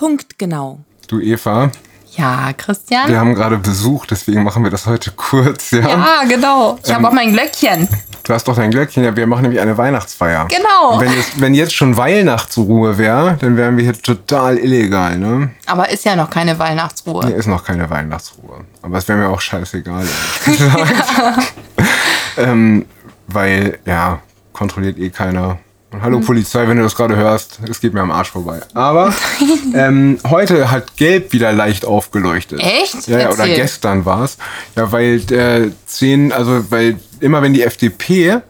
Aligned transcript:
Punktgenau. 0.00 0.78
Du 1.08 1.20
Eva, 1.20 1.70
Ja, 2.16 2.54
Christian? 2.56 3.06
wir 3.10 3.20
haben 3.20 3.34
gerade 3.34 3.58
Besuch, 3.58 4.06
deswegen 4.06 4.42
machen 4.42 4.64
wir 4.64 4.70
das 4.70 4.86
heute 4.86 5.10
kurz, 5.16 5.72
ja? 5.72 5.80
Ja, 5.86 6.22
genau. 6.26 6.78
Ich 6.82 6.88
Ähm, 6.88 6.96
habe 6.96 7.08
auch 7.08 7.12
mein 7.12 7.32
Glöckchen. 7.34 7.86
Du 8.24 8.32
hast 8.32 8.48
doch 8.48 8.56
dein 8.56 8.70
Glöckchen, 8.70 9.04
ja, 9.04 9.14
wir 9.14 9.26
machen 9.26 9.42
nämlich 9.42 9.60
eine 9.60 9.76
Weihnachtsfeier. 9.76 10.48
Genau. 10.48 10.94
Und 10.94 11.00
wenn 11.02 11.12
jetzt, 11.12 11.38
wenn 11.38 11.54
jetzt 11.54 11.74
schon 11.74 11.98
Weihnachtsruhe 11.98 12.96
wäre, 12.96 13.36
dann 13.40 13.58
wären 13.58 13.76
wir 13.76 13.84
hier 13.84 13.92
total 13.92 14.56
illegal, 14.56 15.18
ne? 15.18 15.50
Aber 15.66 15.90
ist 15.90 16.06
ja 16.06 16.16
noch 16.16 16.30
keine 16.30 16.58
Weihnachtsruhe. 16.58 17.26
Hier 17.26 17.36
ist 17.36 17.46
noch 17.46 17.62
keine 17.62 17.90
Weihnachtsruhe. 17.90 18.64
Aber 18.80 18.96
es 18.96 19.06
wäre 19.06 19.18
mir 19.18 19.28
auch 19.28 19.40
scheißegal, 19.42 20.06
ähm, 22.38 22.86
weil, 23.26 23.78
ja, 23.84 24.20
kontrolliert 24.54 24.98
eh 24.98 25.10
keiner. 25.10 25.58
Und 25.92 26.02
hallo 26.02 26.20
Polizei, 26.20 26.68
wenn 26.68 26.76
du 26.76 26.84
das 26.84 26.94
gerade 26.94 27.16
hörst, 27.16 27.58
es 27.68 27.80
geht 27.80 27.94
mir 27.94 28.00
am 28.00 28.12
Arsch 28.12 28.30
vorbei. 28.30 28.60
Aber 28.74 29.12
ähm, 29.74 30.18
heute 30.28 30.70
hat 30.70 30.96
Gelb 30.96 31.32
wieder 31.32 31.52
leicht 31.52 31.84
aufgeleuchtet. 31.84 32.60
Echt? 32.60 33.08
Ja, 33.08 33.18
ja 33.18 33.28
oder 33.30 33.40
Erzähl. 33.40 33.56
gestern 33.56 34.04
war 34.04 34.22
es. 34.22 34.38
Ja, 34.76 34.92
weil 34.92 35.18
der 35.20 35.72
10, 35.86 36.32
also 36.32 36.70
weil 36.70 37.00
immer 37.18 37.42
wenn 37.42 37.54
die 37.54 37.62
FDP 37.62 38.40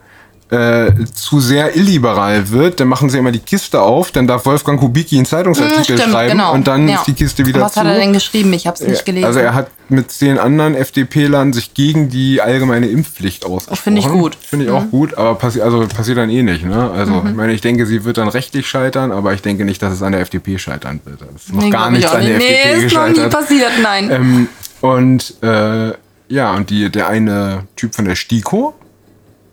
äh, 0.51 0.93
zu 1.15 1.39
sehr 1.41 1.77
illiberal 1.77 2.51
wird, 2.51 2.81
dann 2.81 2.89
machen 2.89 3.09
sie 3.09 3.19
immer 3.19 3.31
die 3.31 3.39
Kiste 3.39 3.81
auf, 3.81 4.11
dann 4.11 4.27
darf 4.27 4.47
Wolfgang 4.47 4.81
Kubicki 4.81 5.17
einen 5.17 5.25
Zeitungsartikel 5.27 5.79
Hm, 5.79 5.85
Stimmt, 5.99 6.13
schreiben 6.13 6.31
genau. 6.33 6.53
und 6.55 6.67
dann 6.67 6.89
Ja. 6.89 6.97
ist 6.97 7.07
die 7.07 7.13
Kiste 7.15 7.47
wieder 7.47 7.61
Was 7.61 7.75
zu. 7.75 7.81
hat 7.81 7.87
er 7.87 7.95
denn 7.95 8.13
geschrieben? 8.13 8.53
Ich 8.53 8.67
habe 8.67 8.75
es 8.75 8.81
nicht 8.87 9.05
gelesen. 9.05 9.27
Also 9.27 9.39
er 9.39 9.55
hat 9.55 9.69
mit 9.89 10.11
zehn 10.11 10.39
anderen 10.39 10.75
FDP-Lern 10.75 11.53
sich 11.53 11.75
gegen 11.75 12.09
die 12.09 12.41
allgemeine 12.43 12.89
Impfpflicht 12.89 13.45
ausgesprochen. 13.45 13.83
Finde 13.83 14.01
ich 14.01 14.09
gut. 14.09 14.33
Mhm. 14.37 14.45
Finde 14.45 14.65
ich 14.67 14.71
auch 14.73 14.91
gut, 14.91 15.17
aber 15.17 15.35
passi 15.37 15.61
also 15.61 15.87
passiert 15.87 16.19
dann 16.19 16.31
eh 16.31 16.43
nicht. 16.43 16.65
Ne? 16.65 16.91
Also 16.91 17.23
ich 17.27 17.35
meine, 17.35 17.53
ich 17.53 17.61
denke, 17.61 17.87
sie 17.87 18.05
wird 18.05 18.19
dann 18.19 18.29
rechtlich 18.29 18.67
scheitern, 18.69 19.13
aber 19.13 19.33
ich 19.35 19.43
denke 19.43 19.65
nicht, 19.65 19.81
dass 19.83 19.93
es 19.93 20.03
an 20.03 20.13
der 20.13 20.21
FDP 20.21 20.59
scheitern 20.59 21.01
wird. 21.05 21.21
Es 21.37 21.45
ist 21.45 21.53
noch 21.55 21.63
Nee, 21.63 21.71
gar 21.71 21.91
nichts 21.91 22.11
auch 22.11 22.15
an 22.17 22.23
der 22.27 22.39
nicht. 22.39 22.51
FDP 22.51 22.77
Nee, 22.77 22.87
ist 22.87 22.95
noch 22.95 23.03
nie 23.07 23.13
gescheitert. 23.15 23.33
passiert, 23.33 23.73
nein. 23.83 24.11
Ähm, 24.11 24.49
und 24.81 25.35
äh, 25.43 25.93
ja, 26.29 26.53
und 26.55 26.71
die, 26.71 26.91
der 26.91 27.09
eine 27.09 27.65
Typ 27.77 27.95
von 27.95 28.05
der 28.05 28.15
STIKO, 28.15 28.75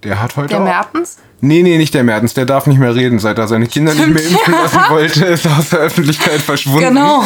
der 0.04 0.22
hat 0.22 0.36
heute 0.36 0.50
Der 0.50 0.60
auch, 0.60 0.64
Mertens? 0.64 1.18
Nee, 1.40 1.62
nee, 1.62 1.78
nicht 1.78 1.94
der 1.94 2.04
Mertens, 2.04 2.34
der 2.34 2.46
darf 2.46 2.66
nicht 2.66 2.80
mehr 2.80 2.96
reden, 2.96 3.20
seit 3.20 3.38
er 3.38 3.48
seine 3.48 3.68
Kinder 3.68 3.94
nicht 3.94 4.08
mehr 4.08 4.18
Stimmt, 4.20 4.38
impfen 4.40 4.54
lassen 4.54 4.80
wollte, 4.90 5.26
ist 5.26 5.46
aus 5.48 5.70
der 5.70 5.80
Öffentlichkeit 5.80 6.42
verschwunden. 6.42 6.80
Genau. 6.90 7.24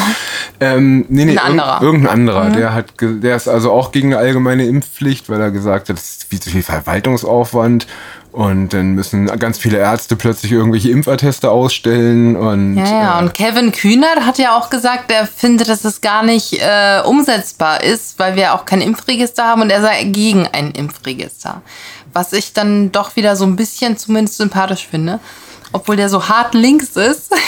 Ähm, 0.59 1.05
nee, 1.07 1.23
nee, 1.25 1.31
Ein 1.31 1.37
anderer. 1.39 1.75
Mhm. 1.77 1.79
irg- 1.79 1.83
irgendein 1.85 2.11
anderer. 2.13 2.49
Der, 2.49 2.73
hat 2.73 2.85
der 2.99 3.35
ist 3.37 3.47
also 3.47 3.71
auch 3.71 3.91
gegen 3.93 4.13
eine 4.13 4.21
allgemeine 4.21 4.65
Impfpflicht, 4.65 5.29
weil 5.29 5.39
er 5.39 5.51
gesagt 5.51 5.87
hat, 5.89 5.95
das 5.97 6.09
ist 6.09 6.23
viel 6.29 6.41
zu 6.41 6.49
viel 6.49 6.61
Verwaltungsaufwand 6.63 7.87
und 8.33 8.73
dann 8.73 8.95
müssen 8.95 9.27
ganz 9.39 9.57
viele 9.57 9.77
Ärzte 9.77 10.15
plötzlich 10.15 10.51
irgendwelche 10.53 10.89
Impfatteste 10.89 11.49
ausstellen 11.51 12.35
und 12.37 12.77
Ja, 12.77 12.85
ja. 12.85 13.19
äh, 13.19 13.21
Und 13.23 13.33
Kevin 13.33 13.71
Kühnert 13.73 14.21
hat 14.25 14.37
ja 14.37 14.55
auch 14.57 14.69
gesagt, 14.69 15.11
er 15.11 15.25
findet, 15.27 15.67
dass 15.69 15.83
es 15.85 15.99
gar 16.01 16.23
nicht 16.23 16.53
äh, 16.61 17.01
umsetzbar 17.05 17.83
ist, 17.83 18.19
weil 18.19 18.35
wir 18.37 18.53
auch 18.55 18.65
kein 18.65 18.79
Impfregister 18.81 19.45
haben 19.45 19.61
und 19.61 19.69
er 19.69 19.81
sei 19.81 20.03
gegen 20.05 20.47
ein 20.47 20.71
Impfregister. 20.71 21.61
Was 22.13 22.33
ich 22.33 22.53
dann 22.53 22.91
doch 22.91 23.15
wieder 23.15 23.35
so 23.35 23.45
ein 23.45 23.55
bisschen 23.55 23.97
zumindest 23.97 24.37
sympathisch 24.37 24.87
finde. 24.89 25.19
Obwohl 25.73 25.95
der 25.95 26.09
so 26.09 26.27
hart 26.27 26.53
links 26.53 26.95
ist. 26.97 27.33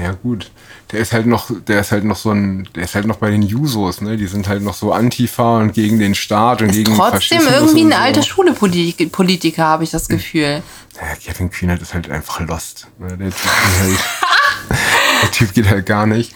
Ja, 0.00 0.12
gut. 0.12 0.52
Der 0.92 1.00
ist 1.00 1.12
halt 1.12 1.26
noch, 1.26 1.50
der 1.66 1.80
ist 1.80 1.90
halt 1.90 2.04
noch 2.04 2.16
so 2.16 2.30
ein, 2.30 2.68
der 2.76 2.84
ist 2.84 2.94
halt 2.94 3.06
noch 3.06 3.16
bei 3.16 3.28
den 3.30 3.42
Jusos, 3.42 4.00
ne? 4.00 4.16
Die 4.16 4.28
sind 4.28 4.46
halt 4.46 4.62
noch 4.62 4.74
so 4.74 4.92
Antifa 4.92 5.58
und 5.58 5.72
gegen 5.72 5.98
den 5.98 6.14
Staat 6.14 6.62
und 6.62 6.68
Ist 6.70 6.76
gegen 6.76 6.94
trotzdem 6.94 7.42
irgendwie 7.42 7.82
und 7.82 7.92
ein 7.92 7.98
so. 7.98 8.04
alter 8.04 8.22
Schule-Politiker, 8.22 9.64
habe 9.64 9.82
ich 9.82 9.90
das 9.90 10.08
Gefühl. 10.08 10.62
Ja, 10.96 11.14
Kevin 11.22 11.50
Kühnert 11.50 11.82
ist 11.82 11.92
halt 11.92 12.08
einfach 12.08 12.38
lost. 12.40 12.86
ne? 12.98 13.16
Der 13.18 13.30
Typ 13.30 13.42
geht 13.42 13.80
halt, 13.80 13.98
der 15.22 15.30
typ 15.32 15.54
geht 15.54 15.68
halt 15.68 15.86
gar 15.86 16.06
nicht. 16.06 16.34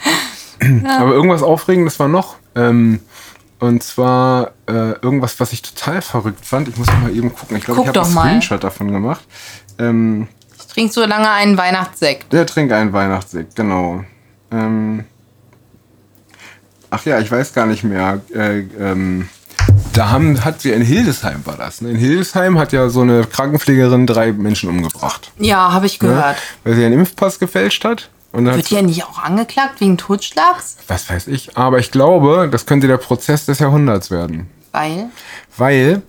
Aber 0.99 1.13
irgendwas 1.13 1.43
Aufregendes 1.43 1.99
war 2.01 2.09
noch. 2.09 2.37
Ähm, 2.57 3.01
und 3.65 3.83
zwar 3.83 4.53
äh, 4.67 4.93
irgendwas, 5.03 5.39
was 5.41 5.53
ich 5.53 5.63
total 5.63 6.03
verrückt 6.03 6.45
fand. 6.45 6.69
Ich 6.69 6.77
muss 6.77 6.87
mal 7.03 7.15
eben 7.15 7.35
gucken. 7.35 7.57
Ich 7.57 7.65
glaube, 7.65 7.83
ich 7.83 7.89
habe 7.89 8.01
einen 8.03 8.15
mal. 8.15 8.23
Screenshot 8.29 8.63
davon 8.65 8.93
gemacht. 8.93 9.25
Ähm, 9.79 10.29
Ich 10.59 10.67
trinke 10.67 10.93
so 10.93 11.05
lange 11.05 11.31
einen 11.31 11.57
Weihnachtssekt. 11.57 12.33
der 12.33 12.47
trinkt 12.47 12.73
einen 12.73 12.93
Weihnachtssekt, 12.93 13.57
genau. 13.57 14.05
Ähm, 14.53 15.05
ach 16.91 17.05
ja, 17.07 17.19
ich 17.21 17.31
weiß 17.31 17.53
gar 17.53 17.67
nicht 17.67 17.85
mehr. 17.85 18.21
Äh, 18.35 18.61
ähm, 18.79 19.29
da 19.95 20.11
haben, 20.11 20.45
hat 20.45 20.61
sie 20.61 20.73
in 20.73 20.83
Hildesheim 20.83 21.41
war 21.47 21.57
das. 21.57 21.81
Ne? 21.81 21.91
In 21.91 21.97
Hildesheim 21.97 22.59
hat 22.59 22.73
ja 22.73 22.89
so 22.89 23.01
eine 23.03 23.25
Krankenpflegerin 23.25 24.07
drei 24.07 24.33
Menschen 24.33 24.69
umgebracht. 24.69 25.33
Ja, 25.39 25.73
habe 25.73 25.87
ich 25.87 26.01
Ne? 26.01 26.09
gehört. 26.09 26.37
Weil 26.65 26.75
sie 26.75 26.85
einen 26.85 26.99
Impfpass 27.01 27.39
gefälscht 27.39 27.85
hat. 27.85 28.11
Wird 28.35 28.71
ja 28.71 28.83
nicht 28.83 29.05
auch 29.05 29.23
angeklagt 29.23 29.81
wegen 29.81 29.97
Totschlags? 29.97 30.77
was 30.89 31.09
weiß 31.09 31.29
ich. 31.29 31.57
Aber 31.57 31.79
ich 31.79 31.91
glaube, 31.91 32.49
das 32.51 32.67
könnte 32.67 32.87
der 32.87 32.99
Prozess 32.99 33.47
des 33.47 33.59
Jahrhunderts 33.59 34.11
werden. 34.11 34.49
Weil. 34.73 35.07
Weil, 35.57 36.03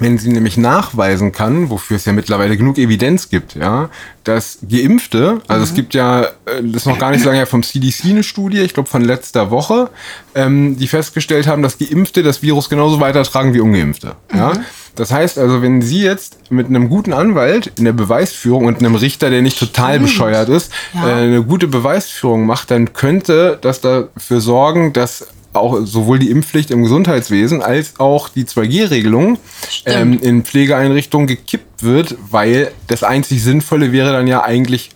wenn 0.00 0.18
sie 0.18 0.30
nämlich 0.30 0.56
nachweisen 0.56 1.32
kann, 1.32 1.70
wofür 1.70 1.96
es 1.96 2.04
ja 2.04 2.12
mittlerweile 2.12 2.56
genug 2.56 2.78
Evidenz 2.78 3.28
gibt, 3.30 3.54
ja, 3.54 3.88
dass 4.24 4.58
Geimpfte, 4.68 5.40
also 5.48 5.64
es 5.64 5.74
gibt 5.74 5.94
ja, 5.94 6.22
äh, 6.22 6.28
das 6.62 6.82
ist 6.82 6.86
noch 6.86 6.98
gar 6.98 7.10
nicht 7.10 7.20
so 7.22 7.26
lange 7.26 7.38
her 7.38 7.46
vom 7.46 7.62
CDC 7.62 8.04
eine 8.10 8.22
Studie, 8.22 8.58
ich 8.60 8.74
glaube 8.74 8.88
von 8.88 9.02
letzter 9.02 9.50
Woche, 9.50 9.90
ähm, 10.34 10.76
die 10.78 10.86
festgestellt 10.88 11.46
haben, 11.46 11.62
dass 11.62 11.78
Geimpfte 11.78 12.22
das 12.22 12.42
Virus 12.42 12.68
genauso 12.68 13.00
weitertragen 13.00 13.54
wie 13.54 13.60
Ungeimpfte. 13.60 14.14
Ja? 14.34 14.52
Das 14.94 15.12
heißt 15.12 15.38
also, 15.38 15.62
wenn 15.62 15.80
sie 15.80 16.02
jetzt 16.02 16.50
mit 16.50 16.66
einem 16.66 16.88
guten 16.88 17.12
Anwalt 17.12 17.72
in 17.78 17.84
der 17.84 17.92
Beweisführung 17.92 18.64
und 18.66 18.78
einem 18.80 18.96
Richter, 18.96 19.30
der 19.30 19.42
nicht 19.42 19.58
total 19.58 20.00
bescheuert 20.00 20.48
ist, 20.48 20.72
Ja. 20.92 21.08
äh, 21.08 21.12
eine 21.22 21.42
gute 21.44 21.68
Beweisführung 21.68 22.46
macht, 22.46 22.70
dann 22.70 22.92
könnte 22.92 23.58
das 23.60 23.80
dafür 23.80 24.40
sorgen, 24.40 24.92
dass 24.92 25.26
auch 25.58 25.84
sowohl 25.84 26.18
die 26.18 26.30
Impfpflicht 26.30 26.70
im 26.70 26.82
Gesundheitswesen 26.82 27.62
als 27.62 27.98
auch 27.98 28.28
die 28.28 28.44
2G-Regelung 28.44 29.38
ähm, 29.84 30.18
in 30.20 30.44
Pflegeeinrichtungen 30.44 31.26
gekippt 31.26 31.82
wird, 31.82 32.16
weil 32.30 32.72
das 32.86 33.02
einzig 33.02 33.42
Sinnvolle 33.42 33.92
wäre 33.92 34.12
dann 34.12 34.26
ja 34.26 34.42
eigentlich 34.42 34.90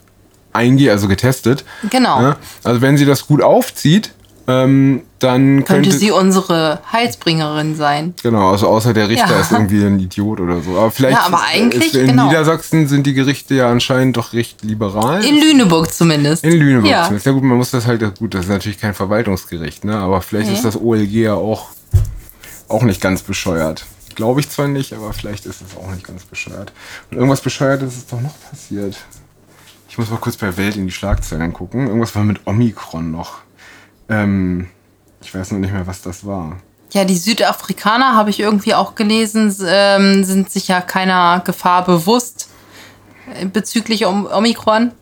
1G, 0.54 0.90
also 0.90 1.08
getestet. 1.08 1.64
Genau. 1.90 2.34
Also 2.62 2.80
wenn 2.80 2.96
sie 2.96 3.06
das 3.06 3.26
gut 3.26 3.42
aufzieht, 3.42 4.12
ähm, 4.48 5.02
dann 5.18 5.64
Könnte 5.64 5.88
könnte 5.88 5.92
sie 5.92 6.10
unsere 6.10 6.80
Heilsbringerin 6.92 7.76
sein. 7.76 8.14
Genau, 8.22 8.50
also 8.50 8.66
außer 8.68 8.92
der 8.92 9.08
Richter 9.08 9.30
Ja. 9.30 9.40
ist 9.40 9.52
irgendwie 9.52 9.84
ein 9.84 9.98
Idiot 10.00 10.40
oder 10.40 10.60
so. 10.60 10.70
Aber 10.76 10.90
vielleicht 10.90 11.18
Ja, 11.18 11.26
aber 11.26 11.42
eigentlich, 11.42 11.86
ist, 11.88 11.94
in 11.94 12.08
genau. 12.08 12.26
Niedersachsen 12.26 12.88
sind 12.88 13.06
die 13.06 13.14
Gerichte 13.14 13.54
ja 13.54 13.70
anscheinend 13.70 14.16
doch 14.16 14.32
recht 14.32 14.62
liberal. 14.64 15.24
In 15.24 15.36
Lüneburg 15.40 15.92
zumindest. 15.92 16.44
In 16.44 16.52
Lüneburg 16.58 16.90
Ja. 16.90 17.04
zumindest. 17.04 17.26
Ja 17.26 17.32
gut, 17.32 17.42
man 17.44 17.56
muss 17.56 17.70
das 17.70 17.86
halt, 17.86 18.18
gut, 18.18 18.34
das 18.34 18.46
ist 18.46 18.50
natürlich 18.50 18.80
kein 18.80 18.94
Verwaltungsgericht, 18.94 19.84
ne? 19.84 19.96
Aber 19.98 20.20
vielleicht 20.22 20.48
Nee. 20.48 20.54
ist 20.54 20.64
das 20.64 20.80
OLG 20.80 21.22
ja 21.22 21.34
auch, 21.34 21.68
auch 22.68 22.82
nicht 22.82 23.00
ganz 23.00 23.22
bescheuert. 23.22 23.84
Glaube 24.14 24.40
ich 24.40 24.50
zwar 24.50 24.68
nicht, 24.68 24.92
aber 24.92 25.12
vielleicht 25.12 25.46
ist 25.46 25.62
es 25.62 25.76
auch 25.76 25.90
nicht 25.90 26.06
ganz 26.06 26.24
bescheuert. 26.24 26.72
Und 27.10 27.16
irgendwas 27.16 27.40
Bescheuertes 27.40 27.96
ist 27.96 28.12
doch 28.12 28.20
noch 28.20 28.34
passiert. 28.50 28.96
Ich 29.88 29.98
muss 29.98 30.10
mal 30.10 30.16
kurz 30.18 30.36
bei 30.36 30.56
Welt 30.56 30.76
in 30.76 30.86
die 30.86 30.92
Schlagzeilen 30.92 31.52
gucken. 31.52 31.86
Irgendwas 31.86 32.14
war 32.16 32.24
mit 32.24 32.46
Omikron 32.46 33.10
noch. 33.10 33.38
Ähm, 34.08 34.68
ich 35.20 35.34
weiß 35.34 35.52
noch 35.52 35.58
nicht 35.58 35.72
mehr, 35.72 35.86
was 35.86 36.02
das 36.02 36.26
war. 36.26 36.56
Ja, 36.90 37.04
die 37.04 37.16
Südafrikaner, 37.16 38.14
habe 38.14 38.30
ich 38.30 38.40
irgendwie 38.40 38.74
auch 38.74 38.94
gelesen, 38.94 39.54
ähm, 39.66 40.24
sind 40.24 40.50
sich 40.50 40.68
ja 40.68 40.80
keiner 40.82 41.40
Gefahr 41.44 41.84
bewusst 41.84 42.50
äh, 43.34 43.46
bezüglich 43.46 44.04
Om 44.04 44.26
Omikron. 44.26 44.92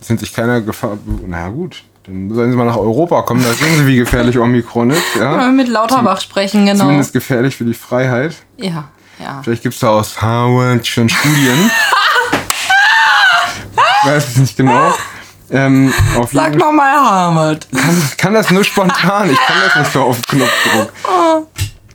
sind 0.00 0.20
sich 0.20 0.34
keiner 0.34 0.60
Gefahr. 0.60 0.96
be- 0.96 1.24
Na 1.26 1.48
gut, 1.48 1.84
dann 2.04 2.32
sollen 2.34 2.50
sie 2.50 2.56
mal 2.56 2.66
nach 2.66 2.76
Europa 2.76 3.22
kommen, 3.22 3.42
da 3.42 3.52
sehen 3.54 3.78
sie, 3.78 3.86
wie 3.86 3.96
gefährlich 3.96 4.38
Omikron 4.38 4.90
ist. 4.90 5.02
Ja? 5.18 5.48
Mit 5.50 5.68
Lauterbach 5.68 6.20
sprechen, 6.20 6.66
genau. 6.66 6.84
Zumindest 6.84 7.12
gefährlich 7.14 7.56
für 7.56 7.64
die 7.64 7.74
Freiheit. 7.74 8.34
Ja, 8.58 8.88
ja. 9.18 9.40
Vielleicht 9.42 9.62
gibt 9.62 9.74
es 9.74 9.80
da 9.80 9.88
aus 9.90 10.20
Harvard 10.20 10.86
schon 10.86 11.08
Studien. 11.08 11.70
ich 14.02 14.10
weiß 14.10 14.28
es 14.28 14.36
nicht 14.36 14.56
genau. 14.56 14.92
Ähm, 15.50 15.92
auf 16.16 16.32
Sag 16.32 16.48
jeden 16.48 16.58
noch 16.58 16.72
mal 16.72 16.92
Harvard. 16.92 17.66
Ich 18.10 18.16
kann 18.16 18.34
das 18.34 18.50
nur 18.50 18.64
spontan, 18.64 19.30
ich 19.30 19.38
kann 19.38 19.56
das 19.64 19.76
nicht 19.76 19.92
so 19.92 20.02
auf 20.02 20.20
Knopfdruck. 20.22 20.92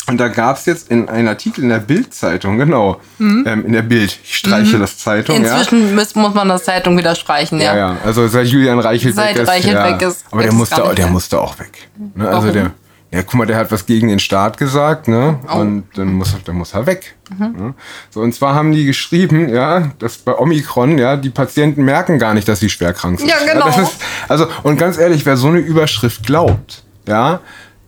Und 0.08 0.18
da 0.18 0.28
gab 0.28 0.58
es 0.58 0.66
jetzt 0.66 0.92
in 0.92 1.08
einem 1.08 1.30
Artikel 1.30 1.64
in 1.64 1.70
der 1.70 1.80
Bild-Zeitung, 1.80 2.58
genau, 2.58 3.00
ähm, 3.20 3.64
in 3.66 3.72
der 3.72 3.82
Bild, 3.82 4.20
ich 4.24 4.38
streiche 4.38 4.78
das 4.78 4.98
Zeitung, 4.98 5.42
ja. 5.42 5.58
Inzwischen 5.58 5.96
muss, 5.96 6.16
muss 6.16 6.34
man 6.34 6.50
das 6.50 6.66
Zeitung 6.66 6.98
wieder 6.98 7.16
streichen, 7.16 7.60
ja. 7.60 7.74
Ja, 7.74 7.78
ja, 7.94 7.98
also 8.04 8.28
seit 8.28 8.48
Julian 8.48 8.80
Reichelt 8.80 9.16
Seit 9.16 9.36
weg 9.36 9.44
ist. 9.44 9.48
Reichelt 9.48 9.74
ja. 9.74 9.86
weg 9.86 10.02
ist, 10.02 10.26
Aber 10.32 10.42
der 10.42 10.54
musste, 10.54 10.84
auch, 10.84 10.94
der 10.94 11.08
musste 11.08 11.40
auch 11.40 11.58
weg. 11.60 11.90
Ne? 12.16 12.28
Also 12.28 12.48
Warum? 12.48 12.54
der, 12.54 12.72
ja, 13.14 13.24
guck 13.24 13.34
mal, 13.34 13.46
der 13.46 13.58
hat 13.58 13.72
was 13.72 13.86
gegen 13.86 14.08
den 14.08 14.20
Staat 14.20 14.58
gesagt, 14.58 15.10
ne? 15.10 15.40
Oh. 15.54 15.58
Und 15.58 15.84
dann 15.96 16.14
muss, 16.14 16.34
er- 16.34 16.40
dann 16.46 16.56
muss 16.56 16.74
er 16.74 16.86
weg. 16.86 17.16
Mhm. 17.38 17.56
Ne? 17.58 17.74
So, 18.10 18.22
und 18.22 18.34
zwar 18.34 18.56
haben 18.56 18.72
die 18.72 18.86
geschrieben, 18.86 19.50
ja, 19.50 19.92
dass 20.00 20.18
bei 20.18 20.34
Omikron, 20.34 20.98
ja, 20.98 21.18
die 21.18 21.30
Patienten 21.30 21.84
merken 21.84 22.20
gar 22.20 22.34
nicht, 22.34 22.48
dass 22.48 22.62
sie 22.62 22.70
schwer 22.70 22.94
krank 22.94 23.20
sind. 23.20 23.30
Ja, 23.30 23.36
genau. 23.46 23.66
das 23.66 23.78
ist, 23.80 24.02
also, 24.30 24.48
und 24.64 24.78
ganz 24.78 24.98
ehrlich, 24.98 25.26
wer 25.26 25.36
so 25.36 25.48
eine 25.50 25.60
Überschrift 25.60 26.26
glaubt, 26.26 26.84
ja, 27.06 27.42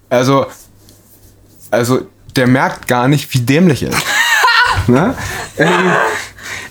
also, 0.09 0.45
also, 1.71 2.05
der 2.35 2.47
merkt 2.47 2.87
gar 2.87 3.07
nicht, 3.07 3.33
wie 3.33 3.39
dämlich 3.41 3.83
er 3.83 3.91
ist. 3.91 4.05
ne? 4.87 5.15
ähm, 5.57 5.91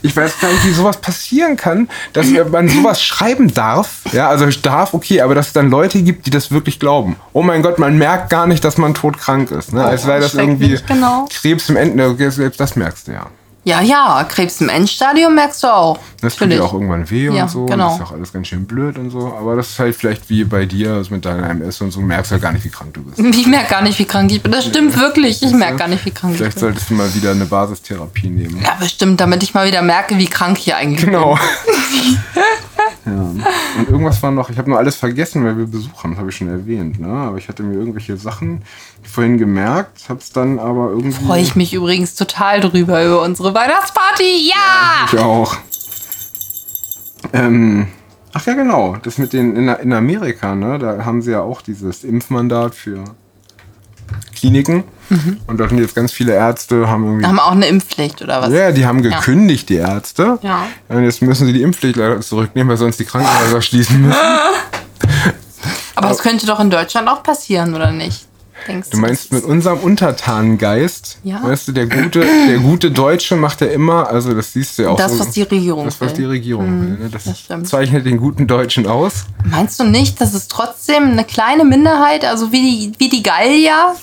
ich 0.02 0.16
weiß 0.16 0.40
gar 0.40 0.50
nicht, 0.52 0.66
wie 0.66 0.72
sowas 0.72 0.99
passieren 0.99 1.56
kann, 1.56 1.88
dass 2.12 2.26
man 2.50 2.69
sowas 2.69 3.02
schreiben 3.02 3.52
darf. 3.52 4.00
Ja, 4.12 4.28
also 4.28 4.46
ich 4.46 4.62
darf, 4.62 4.94
okay, 4.94 5.20
aber 5.20 5.34
dass 5.34 5.49
es 5.49 5.52
dann 5.52 5.70
Leute 5.70 6.02
gibt, 6.02 6.26
die 6.26 6.31
das 6.31 6.50
wirklich 6.50 6.78
glauben. 6.81 7.16
Oh 7.32 7.43
mein 7.43 7.62
Gott, 7.62 7.78
man 7.78 7.96
merkt 7.99 8.31
gar 8.31 8.46
nicht, 8.46 8.64
dass 8.64 8.78
man 8.78 8.94
todkrank 8.94 9.50
ist. 9.50 9.72
Ne? 9.72 9.84
Als 9.84 10.06
wäre 10.06 10.20
das 10.20 10.34
irgendwie 10.34 10.78
genau. 10.87 11.26
Krebs 11.32 11.69
im 11.69 11.76
Ende. 11.76 12.14
Selbst 12.31 12.60
das 12.60 12.76
merkst 12.76 13.08
du 13.08 13.12
ja. 13.12 13.26
Ja, 13.64 13.81
ja, 13.81 14.25
Krebs 14.29 14.61
im 14.61 14.69
Endstadium 14.69 15.37
merkst 15.37 15.62
du 15.62 15.69
auch. 15.73 15.99
Das 16.20 16.35
tut 16.35 16.50
ja 16.50 16.62
auch 16.62 16.73
irgendwann 16.73 17.09
weh 17.09 17.26
Ja, 17.29 17.44
und 17.44 17.49
so. 17.50 17.67
genau. 17.67 17.91
Das 17.91 17.97
ist 17.97 18.03
auch 18.03 18.12
alles 18.12 18.32
ganz 18.32 18.49
schön 18.49 18.64
blöd 18.67 18.99
und 18.99 19.11
so. 19.11 19.32
Aber 19.38 19.55
das 19.55 19.70
ist 19.70 19.79
halt 19.79 19.94
vielleicht 19.94 20.29
wie 20.31 20.43
bei 20.43 20.67
dir 20.67 20.94
also 20.94 21.14
mit 21.14 21.25
deiner 21.25 21.49
MS 21.50 21.81
und 21.81 21.93
so. 21.93 22.00
Du 22.00 22.06
merkst 22.06 22.32
halt 22.32 22.43
gar 22.43 22.50
nicht, 22.50 22.64
wie 22.64 22.70
krank 22.70 22.93
du 22.94 23.03
bist. 23.05 23.19
Ich 23.38 23.47
merke 23.47 23.70
gar 23.70 23.82
nicht, 23.82 23.99
wie 24.00 24.05
krank 24.05 24.32
ich 24.32 24.43
bin. 24.43 24.50
Das 24.50 24.64
stimmt 24.64 24.99
wirklich. 24.99 25.41
Ich 25.43 25.53
merke 25.53 25.76
gar 25.76 25.87
nicht, 25.88 26.05
wie 26.05 26.11
krank 26.11 26.32
ich 26.32 26.38
Vielleicht 26.38 26.56
bin. 26.56 26.61
solltest 26.61 26.91
du 26.91 26.94
mal 26.94 27.14
wieder 27.14 27.31
eine 27.31 27.44
Basistherapie 27.44 28.29
nehmen. 28.31 28.61
Ja, 28.64 28.75
bestimmt, 28.81 29.20
damit 29.20 29.43
ich 29.44 29.55
mal 29.55 29.67
wieder 29.67 29.82
merke, 29.82 30.19
wie 30.19 30.26
krank 30.26 30.58
ich 30.58 30.75
eigentlich 30.75 31.05
Genau. 31.05 31.38
ja. 33.06 33.32
Und 33.78 33.88
irgendwas 33.88 34.22
war 34.22 34.31
noch, 34.31 34.50
ich 34.50 34.58
habe 34.58 34.70
nur 34.70 34.78
alles 34.78 34.96
vergessen, 34.96 35.44
weil 35.44 35.58
wir 35.58 35.66
Besuch 35.66 36.02
haben, 36.02 36.10
das 36.10 36.20
habe 36.20 36.31
ich 36.31 36.37
schon 36.37 36.49
erwähnt. 36.49 37.00
Ne? 37.00 37.08
Aber 37.08 37.37
ich 37.38 37.49
hatte 37.49 37.62
mir 37.62 37.75
irgendwelche 37.75 38.16
Sachen 38.16 38.62
vorhin 39.02 39.38
gemerkt, 39.38 40.08
habe 40.08 40.20
es 40.20 40.31
dann 40.31 40.58
aber 40.58 40.90
irgendwie. 40.90 41.25
Freue 41.25 41.43
ich 41.43 41.56
mich 41.56 41.75
übrigens 41.75 42.14
total 42.14 42.60
drüber, 42.60 43.04
über 43.04 43.22
unsere 43.22 43.54
Weihnachtsparty. 43.54 44.49
Ja! 44.49 45.06
Ich 45.12 45.19
auch. 45.19 45.56
Ähm, 47.32 47.88
ach 48.32 48.46
ja, 48.46 48.54
genau. 48.54 48.96
Das 49.02 49.19
mit 49.19 49.32
den 49.32 49.56
in, 49.56 49.69
in 49.69 49.93
Amerika, 49.93 50.55
ne? 50.55 50.78
Da 50.78 51.05
haben 51.05 51.22
sie 51.22 51.32
ja 51.32 51.40
auch 51.43 51.62
dieses 51.62 52.05
Impfmandat 52.05 52.75
für 52.75 53.05
Kliniken. 54.35 54.85
Und 55.47 55.59
da 55.59 55.69
sind 55.69 55.79
jetzt 55.79 55.94
ganz 55.94 56.11
viele 56.11 56.32
Ärzte, 56.32 56.88
haben 56.88 57.05
irgendwie. 57.05 57.26
Haben 57.26 57.38
auch 57.38 57.53
eine 57.53 57.67
Impfpflicht 57.67 58.23
oder 58.23 58.41
was? 58.41 58.53
Ja, 58.53 58.73
die 58.73 58.87
haben 58.87 59.03
gekündigt, 59.03 59.69
die 59.69 59.76
Ärzte. 59.76 60.38
Ja. 60.43 60.67
Und 60.88 61.05
jetzt 61.05 61.20
müssen 61.20 61.47
sie 61.47 61.53
die 61.53 61.62
Impfpflicht 61.62 61.97
leider 61.97 62.20
zurücknehmen, 62.20 62.70
weil 62.70 62.76
sonst 62.79 62.99
die 62.99 63.05
Krankenhäuser 63.05 63.61
schließen 63.61 64.00
müssen. 64.00 64.17
Aber 65.94 66.09
das 66.09 66.19
könnte 66.19 66.47
doch 66.47 66.61
in 66.61 66.70
Deutschland 66.70 67.09
auch 67.09 67.23
passieren, 67.23 67.75
oder 67.75 67.93
nicht? 67.93 68.26
Denkst 68.69 68.91
Du 68.91 68.99
meinst 68.99 69.32
mit 69.32 69.44
unserem 69.44 69.79
Untertanengeist, 69.81 71.19
Ja. 71.25 71.43
weißt 71.43 71.69
du, 71.69 71.73
der 71.73 71.87
gute, 71.87 72.25
der 72.49 72.59
gute 72.59 72.91
Deutsche 72.91 73.37
macht 73.37 73.61
ja 73.61 73.67
immer, 73.69 74.09
also 74.09 74.35
das 74.35 74.53
siehst 74.53 74.79
du 74.79 74.82
ja 74.85 74.88
auch. 74.91 74.97
Das, 74.97 75.12
so, 75.12 75.20
was 75.20 75.31
die 75.31 75.43
Regierung 75.43 75.85
das, 75.85 76.00
was 76.00 76.14
die 76.14 76.23
will. 76.23 76.29
Regierung 76.29 76.81
will. 76.82 76.99
Ne? 76.99 77.09
Das, 77.11 77.25
das 77.25 77.41
stimmt. 77.41 77.69
zeichnet 77.69 78.06
den 78.06 78.19
guten 78.19 78.47
Deutschen 78.47 78.87
aus. 78.87 79.25
Meinst 79.44 79.79
du 79.81 79.85
nicht, 79.85 80.20
dass 80.20 80.35
es 80.35 80.49
trotzdem 80.49 81.05
eine 81.11 81.25
kleine 81.25 81.64
Minderheit, 81.64 82.25
also 82.25 82.53
wie 82.53 82.62
die, 82.62 82.93
wie 82.99 83.09
die 83.09 83.23
Gallier 83.23 83.94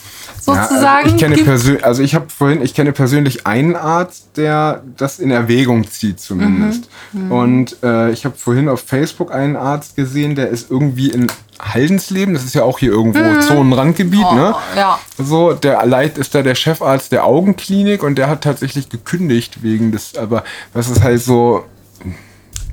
sozusagen, 0.56 0.84
Ja, 0.86 1.04
also 1.04 1.16
ich 1.16 1.22
kenne 1.22 1.36
persönlich, 1.38 1.86
also 1.86 2.04
ich 2.04 2.16
habe 2.16 2.26
vorhin, 2.30 2.62
ich 2.62 2.74
kenne 2.74 2.92
persönlich 2.92 3.48
einen 3.48 3.76
Arzt, 3.76 4.38
der 4.38 4.84
das 4.98 5.20
in 5.20 5.32
Erwägung 5.32 5.90
zieht 5.90 6.20
zumindest. 6.20 6.90
Mhm. 7.14 7.32
Und 7.32 7.78
äh, 7.84 8.12
ich 8.12 8.26
habe 8.26 8.36
vorhin 8.38 8.70
auf 8.70 8.82
Facebook 8.82 9.34
einen 9.34 9.56
Arzt 9.56 9.96
gesehen, 9.96 10.36
der 10.36 10.50
ist 10.50 10.70
irgendwie 10.70 11.10
in 11.10 11.28
Haldensleben, 11.62 12.34
das 12.34 12.46
ist 12.46 12.56
ja 12.56 12.64
auch 12.64 12.80
hier 12.80 12.92
irgendwo 12.92 13.20
Zonenrandgebiet, 13.42 14.26
Oh, 14.30 14.36
ne? 14.36 14.56
ja. 14.78 14.98
So, 15.18 15.54
der 15.54 15.86
Leit 15.86 16.18
ist 16.18 16.34
da 16.34 16.42
der 16.42 16.56
Chefarzt 16.56 17.12
der 17.12 17.26
Augenklinik 17.26 18.02
und 18.02 18.16
der 18.16 18.30
hat 18.30 18.44
tatsächlich 18.44 18.90
gekündigt 18.90 19.62
wegen 19.62 19.92
des, 19.92 20.18
aber 20.18 20.44
das 20.74 20.90
ist 20.90 21.04
halt 21.04 21.22
so, 21.22 21.66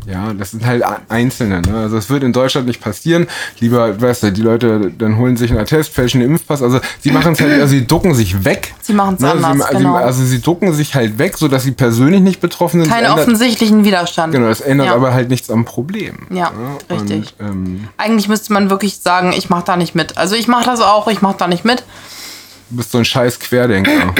ja, 0.07 0.33
das 0.33 0.53
sind 0.53 0.65
halt 0.65 0.83
Einzelne. 1.09 1.63
Ne? 1.63 1.77
Also 1.77 1.97
es 1.97 2.09
wird 2.09 2.23
in 2.23 2.33
Deutschland 2.33 2.67
nicht 2.67 2.81
passieren. 2.81 3.27
Lieber, 3.59 4.01
weißt 4.01 4.23
du, 4.25 4.33
die 4.33 4.41
Leute 4.43 4.93
dann 4.97 5.17
holen 5.19 5.37
sich 5.37 5.51
einen 5.51 5.61
Attest, 5.61 5.93
fälschen 5.93 6.21
einen 6.23 6.31
Impfpass. 6.33 6.63
Also 6.63 6.81
sie 7.01 7.11
machen 7.11 7.33
es 7.33 7.41
halt, 7.41 7.53
also 7.53 7.67
sie 7.67 7.87
ducken 7.87 8.15
sich 8.15 8.45
weg. 8.45 8.73
Sie 8.83 8.93
machen's 8.93 9.21
Ne? 9.21 9.31
anders, 9.33 9.69
sie, 9.71 9.77
genau. 9.77 9.99
sie, 9.99 10.05
Also 10.05 10.25
sie 10.25 10.41
ducken 10.41 10.73
sich 10.73 10.95
halt 10.95 11.19
weg, 11.19 11.37
sodass 11.37 11.65
sie 11.65 11.73
persönlich 11.73 12.21
nicht 12.21 12.41
betroffen 12.41 12.83
sind. 12.83 12.91
Keinen 12.93 13.11
offensichtlichen 13.11 13.85
Widerstand. 13.85 14.33
genau, 14.33 14.49
das 14.49 14.61
ändert 14.61 14.87
Ja. 14.89 14.95
aber 14.95 15.13
halt 15.13 15.29
nichts 15.29 15.51
am 15.51 15.65
Problem. 15.65 16.27
Ja, 16.31 16.51
ne? 16.51 16.79
richtig. 16.97 17.35
Und, 17.39 17.47
ähm, 17.47 17.89
Eigentlich 17.97 18.29
müsste 18.29 18.53
man 18.53 18.71
wirklich 18.71 18.99
sagen, 19.01 19.33
ich 19.37 19.51
mache 19.51 19.65
da 19.67 19.77
nicht 19.77 19.95
mit. 19.95 20.17
Also 20.17 20.37
ich 20.37 20.47
mache 20.49 20.65
das 20.67 20.81
auch, 20.81 21.09
ich 21.09 21.21
mache 21.23 21.37
da 21.39 21.49
nicht 21.49 21.65
mit. 21.65 21.85
du 22.71 22.77
bist 22.77 22.93
so 22.93 22.99
ein 22.99 23.05
scheiß 23.05 23.41
Querdenker. 23.41 24.15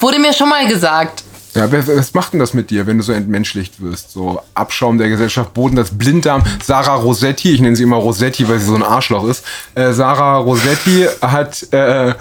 Wurde 0.00 0.18
mir 0.18 0.32
schon 0.32 0.48
mal 0.48 0.66
gesagt. 0.68 1.24
Ja, 1.58 1.68
was 1.72 2.14
macht 2.14 2.32
denn 2.32 2.40
das 2.40 2.54
mit 2.54 2.70
dir, 2.70 2.86
wenn 2.86 2.98
du 2.98 3.02
so 3.02 3.12
entmenschlicht 3.12 3.80
wirst? 3.82 4.12
So 4.12 4.40
Abschaum 4.54 4.96
der 4.98 5.08
Gesellschaft, 5.08 5.54
Boden, 5.54 5.76
das 5.76 5.90
Blinddarm. 5.90 6.42
Sarah 6.62 6.94
Rossetti, 6.94 7.52
ich 7.52 7.60
nenne 7.60 7.74
sie 7.74 7.82
immer 7.82 7.96
Rossetti, 7.96 8.48
weil 8.48 8.58
sie 8.58 8.66
so 8.66 8.74
ein 8.76 8.82
Arschloch 8.82 9.26
ist. 9.28 9.44
Äh, 9.74 9.92
Sarah 9.92 10.36
Rossetti 10.36 11.06
hat, 11.20 11.66
äh, 11.72 12.14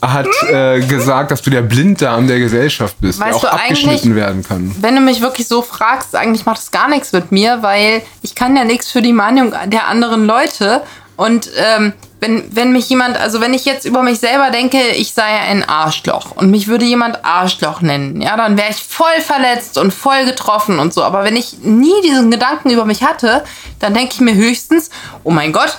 hat 0.00 0.26
äh, 0.50 0.80
gesagt, 0.80 1.30
dass 1.30 1.42
du 1.42 1.50
der 1.50 1.62
Blinddarm 1.62 2.26
der 2.26 2.40
Gesellschaft 2.40 2.96
bist, 3.00 3.20
der 3.20 3.28
Weißt 3.28 3.36
auch 3.36 3.40
du, 3.42 3.52
eigentlich- 3.52 3.84
abgeschnitten 3.86 4.16
werden 4.16 4.42
kann. 4.42 4.74
Wenn 4.80 4.96
du 4.96 5.00
mich 5.00 5.20
wirklich 5.20 5.46
so 5.46 5.62
fragst, 5.62 6.16
eigentlich 6.16 6.44
macht 6.44 6.58
das 6.58 6.72
gar 6.72 6.88
nichts 6.88 7.12
mit 7.12 7.30
mir, 7.30 7.62
weil 7.62 8.02
ich 8.22 8.34
kann 8.34 8.56
ja 8.56 8.64
nichts 8.64 8.90
für 8.90 9.00
die 9.02 9.12
Meinung 9.12 9.54
der 9.66 9.86
anderen 9.86 10.26
Leute. 10.26 10.82
Und 11.16 11.50
ähm, 11.56 11.92
wenn, 12.22 12.44
wenn 12.54 12.70
mich 12.70 12.88
jemand, 12.88 13.16
also 13.16 13.40
wenn 13.40 13.52
ich 13.52 13.64
jetzt 13.64 13.84
über 13.84 14.02
mich 14.02 14.20
selber 14.20 14.50
denke, 14.50 14.78
ich 14.90 15.12
sei 15.12 15.24
ein 15.24 15.68
Arschloch 15.68 16.30
und 16.36 16.52
mich 16.52 16.68
würde 16.68 16.84
jemand 16.84 17.24
Arschloch 17.24 17.80
nennen, 17.80 18.20
ja, 18.20 18.36
dann 18.36 18.56
wäre 18.56 18.70
ich 18.70 18.76
voll 18.76 19.20
verletzt 19.20 19.76
und 19.76 19.92
voll 19.92 20.24
getroffen 20.24 20.78
und 20.78 20.94
so. 20.94 21.02
Aber 21.02 21.24
wenn 21.24 21.34
ich 21.34 21.58
nie 21.62 22.00
diesen 22.04 22.30
Gedanken 22.30 22.70
über 22.70 22.84
mich 22.84 23.02
hatte, 23.02 23.42
dann 23.80 23.92
denke 23.92 24.14
ich 24.14 24.20
mir 24.20 24.34
höchstens, 24.34 24.88
oh 25.24 25.32
mein 25.32 25.52
Gott, 25.52 25.76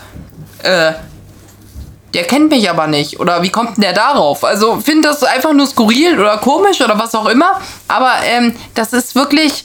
äh, 0.63 0.91
der 2.13 2.23
kennt 2.25 2.49
mich 2.49 2.69
aber 2.69 2.87
nicht. 2.87 3.21
Oder 3.21 3.41
wie 3.41 3.49
kommt 3.49 3.77
denn 3.77 3.83
der 3.83 3.93
darauf? 3.93 4.43
Also 4.43 4.81
finde 4.81 5.07
das 5.07 5.23
einfach 5.23 5.53
nur 5.53 5.65
skurril 5.65 6.19
oder 6.19 6.39
komisch 6.39 6.81
oder 6.81 6.99
was 6.99 7.15
auch 7.15 7.27
immer. 7.27 7.61
Aber 7.87 8.15
ähm, 8.25 8.53
das 8.73 8.91
ist 8.91 9.15
wirklich, 9.15 9.63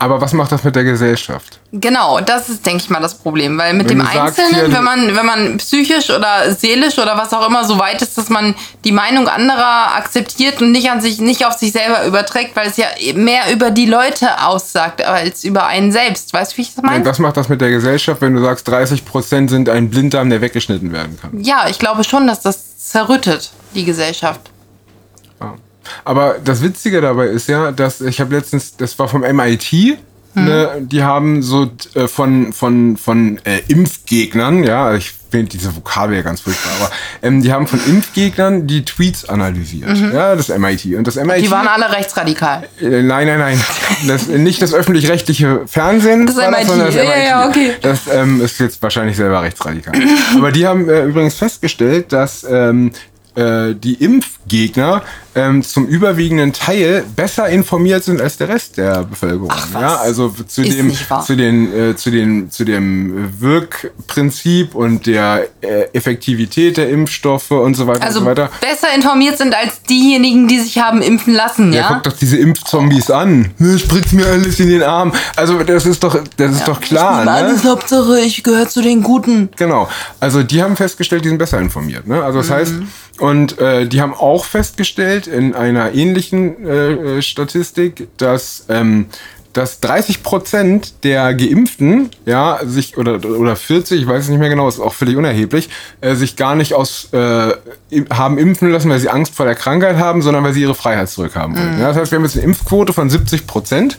Aber 0.00 0.20
was 0.20 0.32
macht 0.32 0.50
das 0.50 0.64
mit 0.64 0.74
der 0.74 0.84
Gesellschaft? 0.84 1.60
genau, 1.72 2.20
das 2.20 2.48
ist, 2.48 2.66
denke 2.66 2.82
ich 2.82 2.90
mal, 2.90 3.00
das 3.00 3.14
Problem. 3.14 3.56
Weil 3.58 3.74
mit 3.74 3.88
Wenn 3.88 3.98
dem 3.98 4.06
Einzelnen, 4.06 4.54
hier, 4.54 4.72
wenn 4.72 4.84
man, 4.84 5.14
wenn 5.14 5.26
man 5.26 5.56
psychisch 5.58 6.10
oder 6.10 6.52
seelisch 6.52 6.98
oder 6.98 7.16
was 7.16 7.32
auch 7.32 7.46
immer 7.46 7.64
so 7.64 7.78
weit 7.78 8.02
ist, 8.02 8.18
dass 8.18 8.28
man 8.28 8.54
die 8.84 8.92
Meinung 8.92 9.28
anderer 9.28 9.94
akzeptiert 9.96 10.60
und 10.60 10.72
nicht 10.72 10.90
an 10.90 11.00
sich, 11.00 11.20
nicht 11.20 11.46
auf 11.46 11.54
sich 11.54 11.72
selber 11.72 12.04
überträgt, 12.06 12.56
weil 12.56 12.68
es 12.68 12.76
ja 12.76 12.86
mehr 13.14 13.52
über 13.52 13.70
die 13.70 13.86
Leute 13.86 14.44
aussagt 14.44 15.04
als 15.04 15.44
über 15.44 15.66
einen 15.66 15.92
selbst. 15.92 16.32
Weißt 16.32 16.52
du, 16.52 16.56
wie 16.58 16.62
ich 16.62 16.74
das 16.74 16.82
meine? 16.82 17.04
Was 17.04 17.18
macht 17.18 17.36
das 17.36 17.48
mit 17.48 17.60
der 17.60 17.70
Gesellschaft, 17.70 18.20
wenn 18.20 18.34
du 18.34 18.42
sagst, 18.42 18.68
30% 18.68 19.48
sind 19.48 19.68
ein 19.68 19.90
Blinddarm, 19.90 20.30
der 20.30 20.40
weggeschnitten 20.40 20.92
werden 20.92 21.18
kann? 21.20 21.40
Ja, 21.40 21.66
ich 21.68 21.78
glaube 21.78 22.04
schon, 22.04 22.26
dass 22.26 22.40
das 22.40 22.78
zerrüttet, 22.78 23.50
die 23.74 23.84
Gesellschaft. 23.84 24.40
Ja. 25.40 25.54
Aber 26.04 26.36
das 26.44 26.62
Witzige 26.62 27.00
dabei 27.00 27.26
ist 27.26 27.48
ja, 27.48 27.72
dass 27.72 28.00
ich 28.00 28.20
habe 28.20 28.34
letztens, 28.34 28.76
das 28.76 28.98
war 28.98 29.08
vom 29.08 29.22
MIT, 29.22 29.98
ne, 30.34 30.70
die 30.80 31.02
haben 31.02 31.42
so 31.42 31.70
äh, 31.94 32.06
von, 32.08 32.52
von, 32.52 32.96
von 32.96 33.38
äh, 33.44 33.60
Impfgegnern, 33.68 34.64
ja, 34.64 34.94
ich 34.94 35.12
finde 35.30 35.46
diese 35.46 35.74
Vokabel 35.74 36.16
ja 36.16 36.22
ganz 36.22 36.40
furchtbar, 36.40 36.70
aber 36.80 36.90
ähm, 37.22 37.42
die 37.42 37.52
haben 37.52 37.66
von 37.66 37.80
Impfgegnern 37.86 38.66
die 38.66 38.84
Tweets 38.84 39.28
analysiert. 39.28 39.96
Ja, 40.12 40.34
das 40.34 40.48
MIT. 40.48 40.86
Und 40.96 41.06
das 41.06 41.16
MIT. 41.16 41.42
Die 41.42 41.50
waren 41.50 41.68
alle 41.68 41.90
rechtsradikal. 41.92 42.68
Äh, 42.80 43.02
Nein, 43.02 43.26
nein, 43.26 43.38
nein. 43.38 43.64
Das, 44.08 44.26
nicht 44.26 44.60
das 44.60 44.74
öffentlich-rechtliche 44.74 45.62
Fernsehen. 45.66 46.26
Das 46.26 46.36
MIT. 46.36 46.66
sondern 46.66 46.86
das 46.86 46.94
Ja, 46.94 47.04
ja, 47.04 47.18
ja, 47.18 47.48
okay. 47.48 47.74
Das 47.80 48.00
ähm, 48.12 48.42
ist 48.42 48.58
jetzt 48.58 48.82
wahrscheinlich 48.82 49.16
selber 49.16 49.42
rechtsradikal. 49.42 49.94
Aber 50.36 50.50
die 50.50 50.66
haben 50.66 50.88
äh, 50.88 51.04
übrigens 51.04 51.34
festgestellt, 51.34 52.12
dass 52.12 52.44
ähm, 52.48 52.90
äh, 53.40 53.74
die 53.74 53.94
Impfgegner 53.94 55.02
ähm, 55.34 55.62
zum 55.62 55.86
überwiegenden 55.86 56.52
Teil 56.52 57.04
besser 57.14 57.48
informiert 57.48 58.02
sind 58.04 58.20
als 58.20 58.36
der 58.36 58.48
Rest 58.48 58.76
der 58.76 59.04
Bevölkerung. 59.04 59.48
Ach, 59.52 59.68
was? 59.72 59.80
Ja, 59.82 59.96
also 59.96 60.28
zu 60.28 60.62
Ist 60.62 60.76
dem, 60.76 60.92
zu 61.24 61.36
den, 61.36 61.72
äh, 61.90 61.96
zu 61.96 62.10
den, 62.10 62.50
zu 62.50 62.64
dem 62.64 63.30
Wirkprinzip 63.40 64.74
und 64.74 65.06
der 65.06 65.46
äh, 65.60 65.84
Effektivität 65.92 66.76
der 66.76 66.90
Impfstoffe 66.90 67.50
und 67.52 67.74
so 67.74 67.86
weiter 67.86 68.02
Also 68.02 68.18
und 68.20 68.24
so 68.24 68.30
weiter. 68.30 68.50
besser 68.60 68.88
informiert 68.94 69.38
sind 69.38 69.54
als 69.54 69.82
diejenigen, 69.82 70.48
die 70.48 70.58
sich 70.58 70.78
haben 70.78 71.00
impfen 71.02 71.34
lassen, 71.34 71.72
Ja, 71.72 71.80
ja? 71.82 71.88
guck 71.94 72.02
doch 72.04 72.12
diese 72.18 72.36
Impfzombies 72.36 73.10
an. 73.10 73.50
Ne, 73.58 73.78
Spritzt 73.78 74.12
mir 74.12 74.26
alles 74.26 74.58
in 74.60 74.68
den 74.68 74.82
Arm. 74.82 75.12
Also 75.36 75.62
das 75.62 75.86
ist 75.86 76.02
doch, 76.02 76.18
das 76.36 76.52
ist 76.56 76.66
doch 76.68 76.80
klar. 76.80 77.24
Ne? 77.24 77.30
Alles 77.30 77.64
Hauptsache, 77.64 78.20
ich 78.20 78.42
gehöre 78.42 78.68
zu 78.68 78.82
den 78.82 79.02
Guten. 79.02 79.48
Genau. 79.56 79.88
Also 80.18 80.42
die 80.42 80.62
haben 80.62 80.76
festgestellt, 80.76 81.24
die 81.24 81.28
sind 81.28 81.38
besser 81.38 81.58
informiert. 81.60 82.06
Ne? 82.06 82.22
Also 82.22 82.38
das 82.38 82.48
Mhm. 82.48 82.54
heißt, 82.54 82.74
und 83.30 83.58
äh, 83.60 83.86
die 83.86 84.00
haben 84.00 84.12
auch 84.12 84.44
festgestellt 84.44 85.28
in 85.28 85.54
einer 85.54 85.94
ähnlichen 85.94 86.66
äh, 86.66 87.18
äh, 87.18 87.22
Statistik, 87.22 88.08
dass 88.16 88.66
ähm, 88.68 89.06
dass 89.52 89.80
30 89.80 90.22
Prozent 90.22 91.04
der 91.04 91.34
Geimpften, 91.34 92.10
ja, 92.24 92.60
sich 92.64 92.96
oder 92.96 93.14
oder 93.24 93.56
40, 93.56 94.02
ich 94.02 94.06
weiß 94.06 94.24
es 94.24 94.30
nicht 94.30 94.38
mehr 94.38 94.48
genau, 94.48 94.68
ist 94.68 94.80
auch 94.80 94.94
völlig 94.94 95.16
unerheblich, 95.16 95.68
äh, 96.00 96.14
sich 96.14 96.36
gar 96.36 96.54
nicht 96.54 96.74
aus 96.74 97.08
äh, 97.12 97.54
haben 98.10 98.38
impfen 98.38 98.70
lassen, 98.70 98.90
weil 98.90 99.00
sie 99.00 99.08
Angst 99.08 99.34
vor 99.34 99.46
der 99.46 99.54
Krankheit 99.54 99.96
haben, 99.96 100.22
sondern 100.22 100.44
weil 100.44 100.52
sie 100.52 100.62
ihre 100.62 100.74
Freiheit 100.74 101.08
zurückhaben 101.08 101.56
wollen. 101.56 101.76
Mhm. 101.76 101.80
Ja, 101.80 101.88
das 101.88 101.96
heißt, 101.96 102.12
wir 102.12 102.16
haben 102.16 102.24
jetzt 102.24 102.36
eine 102.36 102.44
Impfquote 102.44 102.92
von 102.92 103.10
70 103.10 103.46
Prozent. 103.46 103.98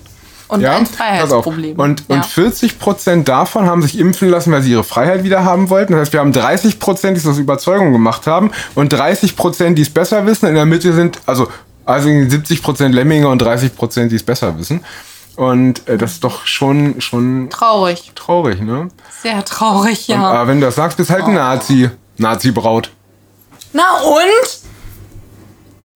Und 0.51 0.59
ja? 0.59 0.75
ein 0.75 0.85
Freiheitsproblem. 0.85 1.79
Und, 1.79 2.03
ja. 2.09 2.15
und 2.15 2.25
40 2.25 2.77
Prozent 2.77 3.29
davon 3.29 3.67
haben 3.67 3.81
sich 3.81 3.97
impfen 3.97 4.27
lassen, 4.27 4.51
weil 4.51 4.61
sie 4.61 4.71
ihre 4.71 4.83
Freiheit 4.83 5.23
wieder 5.23 5.45
haben 5.45 5.69
wollten. 5.69 5.93
Das 5.93 6.01
heißt, 6.01 6.13
wir 6.13 6.19
haben 6.19 6.33
30 6.33 6.77
Prozent, 6.77 7.15
die 7.15 7.21
es 7.21 7.27
aus 7.27 7.37
Überzeugung 7.37 7.93
gemacht 7.93 8.27
haben 8.27 8.51
und 8.75 8.91
30 8.91 9.37
Prozent, 9.37 9.77
die 9.77 9.83
es 9.83 9.89
besser 9.89 10.25
wissen. 10.25 10.47
In 10.47 10.55
der 10.55 10.65
Mitte 10.65 10.91
sind 10.91 11.19
also, 11.25 11.47
also 11.85 12.09
70 12.09 12.61
Prozent 12.61 12.93
Lemminger 12.93 13.29
und 13.29 13.41
30 13.41 13.77
Prozent, 13.77 14.11
die 14.11 14.17
es 14.17 14.23
besser 14.23 14.59
wissen. 14.59 14.83
Und 15.37 15.87
äh, 15.87 15.97
das 15.97 16.11
ist 16.11 16.23
doch 16.25 16.45
schon, 16.45 16.99
schon. 16.99 17.49
Traurig. 17.49 18.11
Traurig, 18.15 18.59
ne? 18.61 18.89
Sehr 19.23 19.45
traurig, 19.45 20.09
ja. 20.09 20.17
Und, 20.17 20.35
aber 20.35 20.47
wenn 20.49 20.59
du 20.59 20.65
das 20.65 20.75
sagst, 20.75 20.97
bist 20.97 21.11
halt 21.11 21.23
oh. 21.23 21.27
ein 21.27 21.35
Nazi. 21.35 21.89
Nazi-Braut. 22.17 22.91
Na 23.71 23.83
und? 24.03 24.70